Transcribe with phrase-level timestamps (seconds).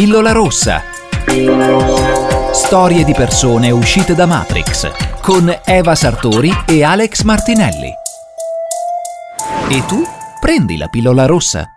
[0.00, 0.82] Pillola rossa.
[2.54, 7.92] Storie di persone uscite da Matrix con Eva Sartori e Alex Martinelli.
[9.68, 10.02] E tu
[10.40, 11.68] prendi la pillola rossa.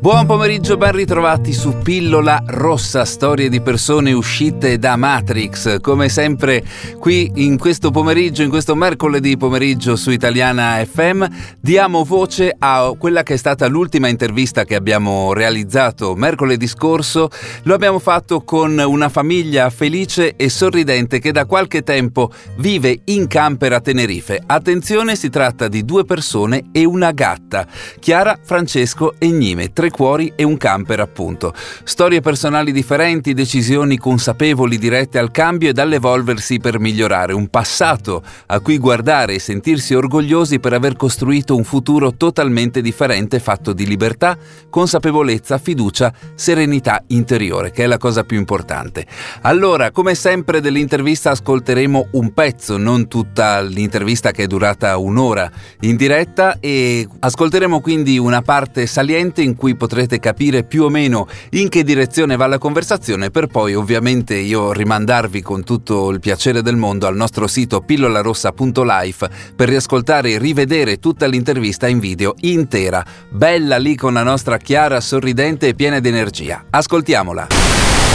[0.00, 5.80] Buon pomeriggio, ben ritrovati su Pillola Rossa, storie di persone uscite da Matrix.
[5.80, 6.62] Come sempre
[7.00, 11.24] qui in questo pomeriggio, in questo mercoledì pomeriggio su Italiana FM,
[11.60, 17.28] diamo voce a quella che è stata l'ultima intervista che abbiamo realizzato mercoledì scorso.
[17.64, 23.26] Lo abbiamo fatto con una famiglia felice e sorridente che da qualche tempo vive in
[23.26, 24.40] camper a Tenerife.
[24.46, 27.66] Attenzione, si tratta di due persone e una gatta,
[27.98, 31.54] Chiara, Francesco e Gnime, tre cuori e un camper appunto.
[31.84, 38.60] Storie personali differenti, decisioni consapevoli dirette al cambio ed all'evolversi per migliorare, un passato a
[38.60, 44.36] cui guardare e sentirsi orgogliosi per aver costruito un futuro totalmente differente fatto di libertà,
[44.70, 49.06] consapevolezza, fiducia, serenità interiore, che è la cosa più importante.
[49.42, 55.50] Allora, come sempre dell'intervista ascolteremo un pezzo, non tutta l'intervista che è durata un'ora
[55.80, 61.26] in diretta e ascolteremo quindi una parte saliente in cui potrete capire più o meno
[61.52, 66.60] in che direzione va la conversazione per poi ovviamente io rimandarvi con tutto il piacere
[66.60, 73.02] del mondo al nostro sito pillolarossa.life per riascoltare e rivedere tutta l'intervista in video intera,
[73.30, 76.66] bella lì con la nostra Chiara sorridente e piena di energia.
[76.68, 77.46] Ascoltiamola.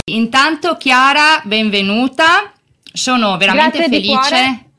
[0.05, 2.51] Intanto Chiara, benvenuta.
[2.91, 4.27] Sono veramente Grazie di cuore.
[4.27, 4.72] felice.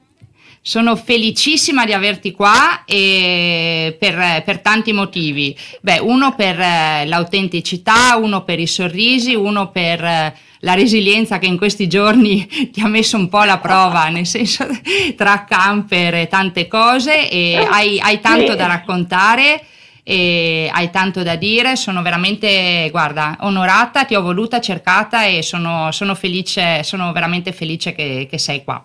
[0.67, 5.55] Sono felicissima di averti qua e per, per tanti motivi.
[5.83, 11.45] Beh, uno per eh, l'autenticità, uno per i sorrisi, uno per eh, la resilienza che
[11.45, 14.67] in questi giorni ti ha messo un po' alla prova, nel senso
[15.15, 19.63] tra camper e tante cose e hai, hai tanto da raccontare
[20.03, 25.93] e hai tanto da dire, sono veramente, guarda, onorata, ti ho voluta, cercata e sono,
[25.93, 28.83] sono felice, sono veramente felice che, che sei qua.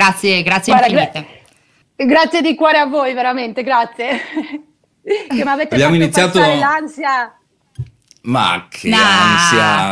[0.00, 1.26] Grazie, grazie Guarda, infinite.
[1.96, 4.20] gra- grazie di cuore a voi, veramente, grazie.
[5.02, 7.34] che mi avete Abbiamo fatto iniziato- passare l'ansia.
[8.22, 9.32] Ma che Nah.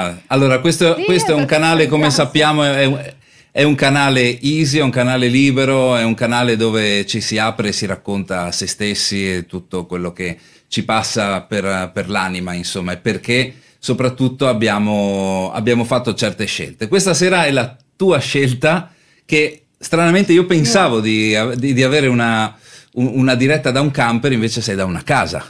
[0.06, 0.22] ansia!
[0.28, 2.24] Allora, questo, Sì, questo è un canale, come ansia.
[2.24, 3.12] sappiamo, è un,
[3.50, 7.68] è un canale easy, è un canale libero, è un canale dove ci si apre
[7.68, 10.38] e si racconta se stessi e tutto quello che
[10.68, 16.86] ci passa per, per l'anima, insomma, e perché soprattutto abbiamo, abbiamo fatto certe scelte.
[16.86, 18.92] Questa sera è la tua scelta
[19.24, 22.54] che stranamente io pensavo di, di- di avere una,
[22.94, 25.44] un- una diretta da un camper, invece sei da una casa.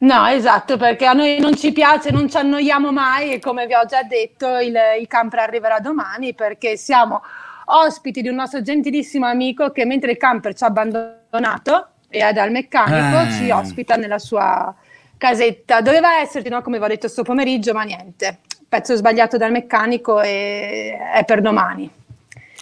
[0.00, 3.74] No, esatto, perché a noi non ci piace, non ci annoiamo mai e come vi
[3.74, 7.20] ho già detto il, il camper arriverà domani perché siamo
[7.64, 12.32] ospiti di un nostro gentilissimo amico che mentre il camper ci ha abbandonato e è
[12.32, 13.30] dal meccanico Ah.
[13.32, 14.72] ci ospita nella sua
[15.16, 15.80] casetta.
[15.80, 18.38] Doveva esserci, no, come vi ho detto sto pomeriggio, ma niente.
[18.68, 21.90] Pezzo sbagliato dal meccanico e è per domani.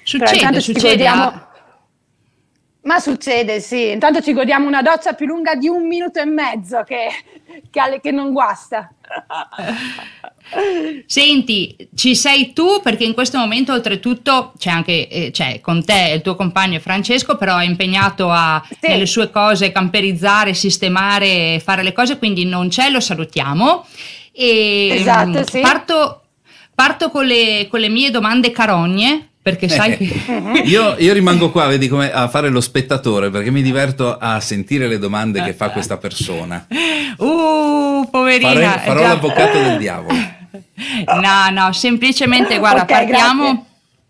[0.07, 0.89] Succede, succede.
[0.91, 1.45] godiamo- ah.
[2.83, 3.91] Ma succede, sì.
[3.91, 7.09] Intanto ci godiamo una doccia più lunga di un minuto e mezzo che,
[7.69, 8.89] che, che non guasta.
[11.07, 16.13] Senti, ci sei tu perché in questo momento oltretutto c'è anche eh, c'è con te
[16.15, 18.89] il tuo compagno Francesco, però è impegnato a Sì.
[18.89, 23.85] nelle sue cose camperizzare, sistemare, fare le cose, quindi non c'è, lo salutiamo.
[24.31, 25.59] E Esatto, mm, sì.
[25.61, 26.23] parto,
[26.73, 30.13] parto con, le, con le mie domande carogne, perché sai che...
[30.65, 34.89] Io, io rimango qua, vedi come a fare lo spettatore perché mi diverto a sentire
[34.89, 36.67] le domande che fa questa persona.
[37.17, 38.51] Uh, poverina.
[38.73, 40.19] Fare- farò è già- l'avvocato del diavolo.
[41.21, 43.67] No, no, semplicemente guarda, Ok, partiamo,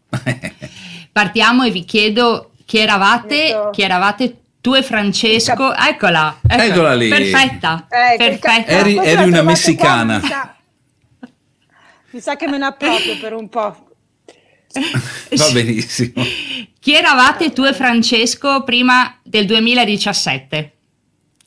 [1.13, 3.71] partiamo e vi chiedo chi eravate, Ecco.
[3.73, 5.53] chi eravate tu e Francesco.
[5.75, 7.09] Eccola, eccola, Eccola lì.
[7.11, 8.65] Perfetta, Eh, perfetta.
[8.65, 10.19] Eri- eri una trovate qua, messicana.
[10.19, 10.55] mi, sa,
[12.13, 13.85] mi sa che me ne approprio per un po'.
[14.73, 16.23] Va benissimo.
[16.79, 20.73] Chi eravate tu e Francesco prima del 2017?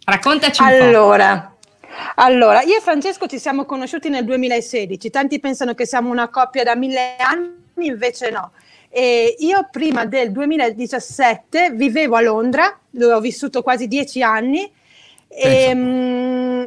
[0.05, 0.73] Raccontaci un po'.
[0.75, 1.57] Allora,
[2.15, 5.09] allora, io e Francesco ci siamo conosciuti nel 2016.
[5.09, 8.51] Tanti pensano che siamo una coppia da mille anni, invece no.
[8.89, 14.69] E io prima del 2017 vivevo a Londra, dove ho vissuto quasi dieci anni.
[15.27, 16.63] E, mm,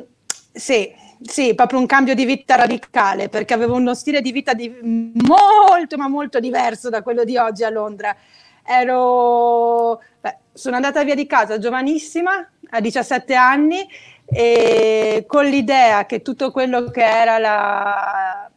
[0.53, 0.95] sì,
[1.25, 5.97] sì, proprio un cambio di vita radicale, perché avevo uno stile di vita di- molto,
[5.97, 8.15] ma molto diverso da quello di oggi a Londra.
[8.65, 13.87] Ero, beh, sono andata via di casa giovanissima, a 17 anni,
[14.27, 18.51] e con l'idea che tutto quello che era la,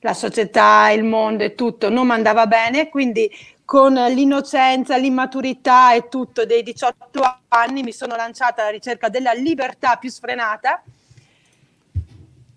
[0.00, 3.30] la società, il mondo e tutto non mi andava bene, quindi
[3.64, 9.96] con l'innocenza, l'immaturità e tutto dei 18 anni mi sono lanciata alla ricerca della libertà
[9.96, 10.82] più sfrenata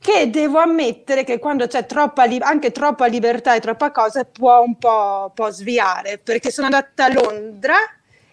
[0.04, 4.60] che devo ammettere che quando c'è troppa li- anche troppa libertà e troppa cosa può
[4.62, 7.76] un po', po' sviare, perché sono andata a Londra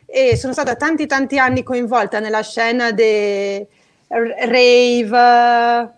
[0.04, 3.64] e sono stata tanti tanti anni coinvolta nella scena dei
[4.08, 5.92] rave,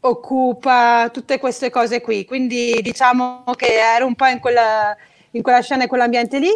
[0.00, 4.96] occupa, tutte queste cose qui, quindi diciamo che ero un po' in quella,
[5.30, 6.50] in quella scena e quell'ambiente lì,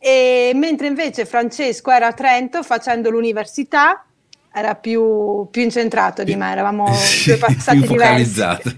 [0.00, 4.04] e mentre invece Francesco era a Trento facendo l'università
[4.56, 6.86] era più, più incentrato di me, eravamo
[7.26, 8.70] due passati più focalizzato.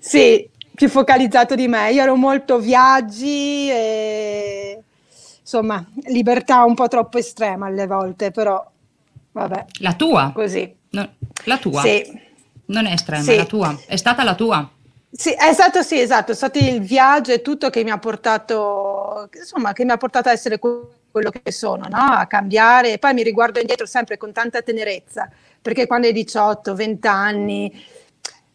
[0.00, 1.92] sì, più focalizzato di me.
[1.92, 4.82] Io ero molto viaggi e
[5.40, 8.68] insomma, libertà un po' troppo estrema alle volte, però
[9.30, 9.64] vabbè.
[9.78, 10.32] La tua?
[10.34, 10.74] Così.
[10.90, 11.08] No,
[11.44, 11.82] la tua?
[11.82, 12.20] Sì.
[12.66, 13.36] Non è estrema, sì.
[13.36, 13.78] la tua.
[13.86, 14.68] È stata la tua.
[15.08, 19.28] Sì, è stato sì, esatto, è stato il viaggio e tutto che mi ha portato,
[19.38, 20.58] insomma, che mi ha portato a essere
[21.12, 21.98] quello che sono, no?
[21.98, 22.94] a cambiare.
[22.94, 25.30] E poi mi riguardo indietro sempre con tanta tenerezza,
[25.60, 27.84] perché quando hai 18, 20 anni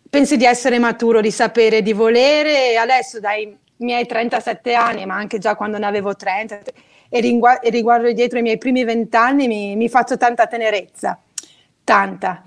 [0.10, 5.16] pensi di essere maturo, di sapere, di volere, e adesso dai miei 37 anni, ma
[5.16, 6.60] anche già quando ne avevo 30,
[7.10, 11.20] e, ringu- e riguardo indietro i miei primi 20 anni, mi, mi faccio tanta tenerezza,
[11.84, 12.44] tanta.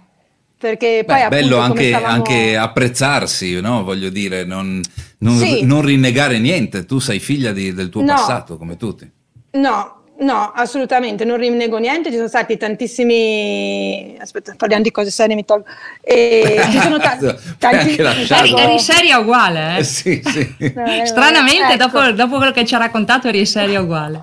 [0.59, 2.13] Perché poi Beh, bello anche, stavamo...
[2.13, 3.83] anche, apprezzarsi, no?
[3.83, 4.79] voglio dire, non,
[5.19, 5.65] non, sì.
[5.65, 6.85] non, rinnegare niente.
[6.85, 8.13] Tu sei figlia di, del tuo no.
[8.13, 9.11] passato, come tutti.
[9.53, 14.17] No, No, assolutamente, non rinnego niente, ci sono stati tantissimi...
[14.21, 15.65] Aspetta, parliamo di cose serie, mi tolgo.
[16.03, 17.17] E ci sono ta-
[17.59, 17.97] tanti...
[17.97, 19.85] Eri, eri seria uguale, eh?
[19.91, 20.57] Sì, sì.
[21.05, 21.85] Stranamente, ecco.
[21.85, 24.23] dopo, dopo, quello che ci ha raccontato, eri seria uguale.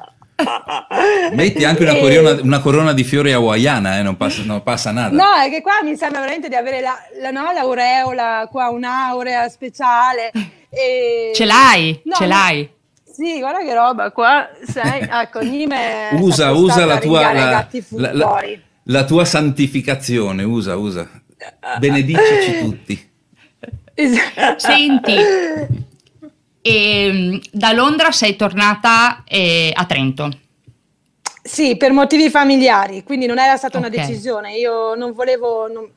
[1.31, 4.03] Metti anche una, corona, una corona di fiori hawaiana, eh?
[4.03, 5.15] non, passa, non, passa, nada.
[5.15, 9.49] No, è che qua mi sembra veramente di avere la, la, no, l'aureola, qua un'aurea
[9.49, 10.31] speciale.
[10.69, 11.31] E...
[11.33, 12.75] Ce l'hai, no, ce l'hai.
[13.17, 18.43] Sì, guarda che roba qua, sei, ecco, Nime usa, usa la tua, la, la, la,
[18.83, 21.09] la, tua santificazione, usa, usa.
[21.79, 23.09] Benedicici tutti.
[24.57, 25.81] Senti, e,
[26.61, 30.29] ehm, da Londra sei tornata eh, a Trento.
[31.41, 33.89] Sì, per motivi familiari, quindi non era stata okay.
[33.89, 35.67] una decisione, io non volevo...
[35.67, 35.89] Non...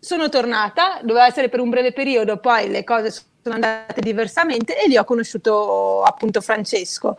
[0.00, 4.82] Sono tornata, doveva essere per un breve periodo, poi le cose sono sono andate diversamente
[4.82, 7.18] e lì ho conosciuto appunto Francesco.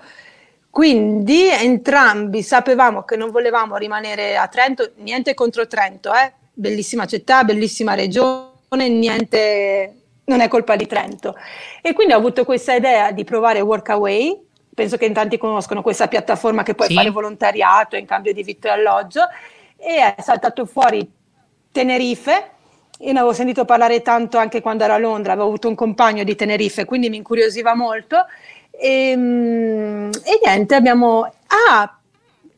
[0.72, 6.34] Quindi entrambi sapevamo che non volevamo rimanere a Trento, niente contro Trento, eh?
[6.52, 9.96] bellissima città, bellissima regione, niente,
[10.26, 11.36] non è colpa di Trento.
[11.82, 16.08] E quindi ho avuto questa idea di provare Workaway, penso che in tanti conoscono questa
[16.08, 16.96] piattaforma che puoi sì.
[16.96, 19.22] fare volontariato in cambio di vitto e alloggio,
[19.78, 21.08] e è saltato fuori
[21.72, 22.55] Tenerife,
[23.00, 26.24] io ne avevo sentito parlare tanto anche quando ero a Londra, avevo avuto un compagno
[26.24, 28.26] di Tenerife, quindi mi incuriosiva molto.
[28.72, 31.32] E, ehm, e niente, abbiamo...
[31.48, 31.98] Ah,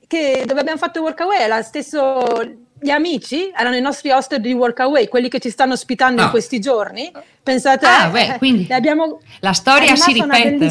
[0.08, 5.08] che dove abbiamo fatto Workaway era stesso gli amici erano i nostri host di Workaway,
[5.08, 6.26] quelli che ci stanno ospitando ah.
[6.26, 7.12] in questi giorni.
[7.42, 10.70] Pensate, ah, beh, eh, quindi abbiamo, la storia si ripete.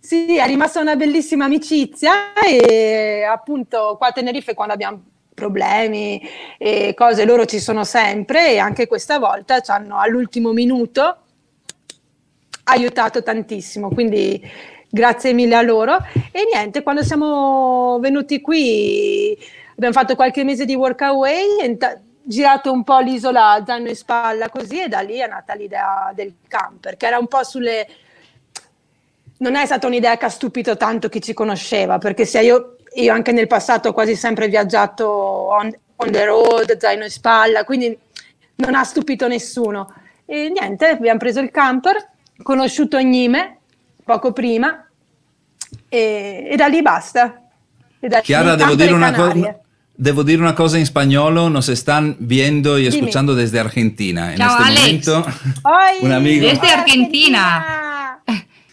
[0.00, 5.02] Sì, è rimasta una bellissima amicizia e appunto qua a Tenerife quando abbiamo
[5.40, 6.20] problemi
[6.58, 11.16] e cose, loro ci sono sempre e anche questa volta ci hanno all'ultimo minuto
[12.64, 14.40] aiutato tantissimo, quindi
[14.88, 15.96] grazie mille a loro.
[16.30, 19.36] E niente, quando siamo venuti qui
[19.72, 21.76] abbiamo fatto qualche mese di workaway,
[22.22, 26.34] girato un po' l'isola zaino in spalla così e da lì è nata l'idea del
[26.46, 27.86] camper, che era un po' sulle...
[29.38, 33.12] Non è stata un'idea che ha stupito tanto chi ci conosceva, perché se io io
[33.12, 37.96] anche nel passato ho quasi sempre viaggiato on, on the road, zaino in spalla, quindi
[38.56, 39.92] non ha stupito nessuno.
[40.26, 42.08] E niente, abbiamo preso il camper,
[42.42, 43.58] conosciuto Gnime
[44.04, 44.86] poco prima
[45.88, 47.42] e, e da lì basta.
[47.98, 49.58] Da Chiara, devo dire, una cosa,
[49.92, 53.44] devo dire una cosa in spagnolo, nos están viendo y escuchando Dime.
[53.44, 54.34] desde Argentina.
[54.36, 55.06] Ciao en este Alex.
[55.06, 55.32] momento,
[55.62, 56.46] Oi, un amigo...
[56.46, 57.89] Desde Argentina.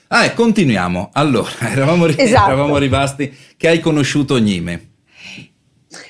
[0.07, 1.09] Ah, e continuiamo.
[1.13, 2.47] Allora, eravamo, esatto.
[2.47, 4.89] eravamo rimasti che hai conosciuto Gnime.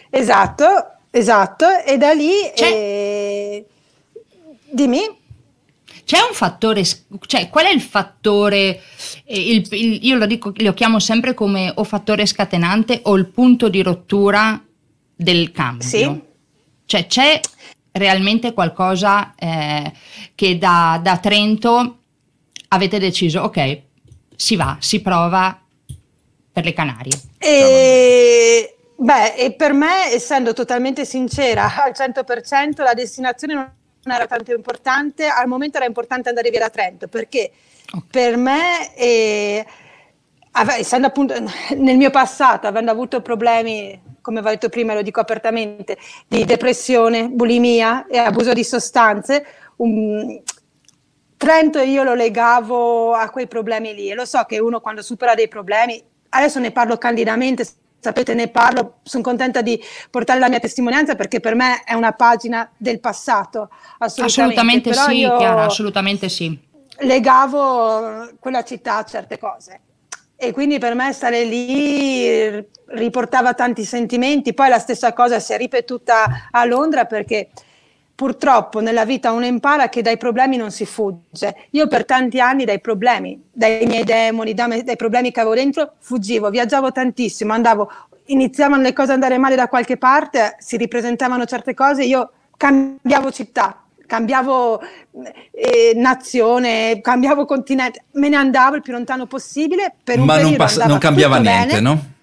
[0.10, 0.66] Esatto,
[1.10, 1.66] esatto.
[1.86, 2.32] E da lì...
[2.56, 3.66] Eh,
[4.70, 5.16] dimmi.
[6.04, 6.84] C'è un fattore,
[7.25, 8.82] cioè qual è il fattore,
[9.25, 13.25] eh, il, il, io lo, dico, lo chiamo sempre come o fattore scatenante o il
[13.25, 14.63] punto di rottura
[15.13, 15.86] del cambio?
[15.86, 16.22] Sì.
[16.86, 17.42] Cioè c'è
[17.92, 19.92] realmente qualcosa eh,
[20.34, 21.98] che da, da Trento
[22.70, 23.82] avete deciso, ok,
[24.38, 25.60] si va, si prova
[26.51, 27.20] per le Canarie?
[27.38, 34.53] E, beh, e per me, essendo totalmente sincera, al 100% la destinazione non era tanto
[34.53, 37.51] importante, al momento era importante andare via da Trento, perché
[37.91, 38.08] okay.
[38.10, 39.65] per me, eh,
[40.77, 41.34] essendo appunto
[41.75, 47.29] nel mio passato, avendo avuto problemi come ho detto prima, lo dico apertamente, di depressione,
[47.29, 49.46] bulimia e abuso di sostanze,
[49.77, 50.41] um,
[51.38, 55.36] Trento io lo legavo a quei problemi lì e lo so che uno quando supera
[55.36, 57.63] dei problemi, adesso ne parlo candidamente,
[58.00, 59.79] sapete ne parlo, sono contenta di
[60.10, 64.89] portare la mia testimonianza perché per me è una pagina del passato, assolutamente.
[64.89, 66.60] Assolutamente sì, Chiara, assolutamente sì.
[67.01, 69.82] Legavo quella città a certe cose
[70.36, 75.58] e quindi per me stare lì riportava tanti sentimenti, poi la stessa cosa si è
[75.58, 77.50] ripetuta a Londra perché
[78.18, 81.68] purtroppo nella vita uno impara che dai problemi non si fugge.
[81.72, 86.50] Io per tanti anni dai problemi, dai miei demoni, dai, problemi che avevo dentro, fuggivo,
[86.50, 87.92] viaggiavo tantissimo, andavo,
[88.26, 93.32] iniziavano le cose ad andare male da qualche parte, si ripresentavano certe cose, io cambiavo
[93.32, 94.82] città, cambiavo
[95.52, 100.58] eh, nazione, cambiavo continente, me ne andavo il più lontano possibile per un Ma periodo.
[100.58, 101.80] non, pass- non cambiava niente, bene.
[101.82, 102.16] no?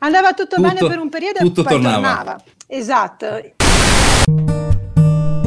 [0.00, 1.94] Andava tutto, Tutto- bene per un periodo tutto e poi tornava.
[1.94, 2.42] tornava.
[2.66, 3.26] Esatto.